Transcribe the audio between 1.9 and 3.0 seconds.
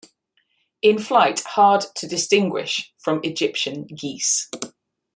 to distinguish